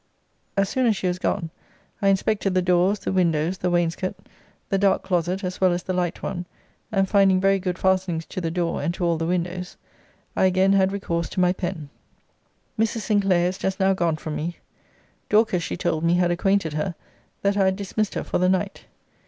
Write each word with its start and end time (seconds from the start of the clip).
As 0.57 0.67
soon 0.67 0.87
as 0.87 0.95
she 0.95 1.05
was 1.07 1.19
gone, 1.19 1.51
I 2.01 2.07
inspected 2.07 2.55
the 2.55 2.61
doors, 2.63 2.97
the 2.97 3.11
windows, 3.11 3.59
the 3.59 3.69
wainscot, 3.69 4.15
the 4.69 4.79
dark 4.79 5.03
closet 5.03 5.43
as 5.43 5.61
well 5.61 5.71
as 5.73 5.83
the 5.83 5.93
light 5.93 6.23
one; 6.23 6.47
and 6.91 7.07
finding 7.07 7.39
very 7.39 7.59
good 7.59 7.77
fastenings 7.77 8.25
to 8.29 8.41
the 8.41 8.49
door, 8.49 8.81
and 8.81 8.95
to 8.95 9.05
all 9.05 9.19
the 9.19 9.27
windows, 9.27 9.77
I 10.35 10.45
again 10.45 10.73
had 10.73 10.91
recourse 10.91 11.29
to 11.29 11.39
my 11.39 11.53
pen. 11.53 11.89
Mrs. 12.79 13.01
Sinclair 13.01 13.47
is 13.47 13.59
just 13.59 13.79
now 13.79 13.93
gone 13.93 14.15
from 14.15 14.35
me. 14.35 14.57
Dorcas, 15.29 15.61
she 15.61 15.77
told 15.77 16.03
me, 16.03 16.15
had 16.15 16.31
acquainted 16.31 16.73
her, 16.73 16.95
that 17.43 17.55
I 17.55 17.65
had 17.65 17.75
dismissed 17.75 18.15
her 18.15 18.23
for 18.23 18.39
the 18.39 18.49
night. 18.49 18.85